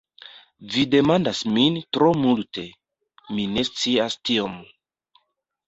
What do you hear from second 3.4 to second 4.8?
ne scias tiom.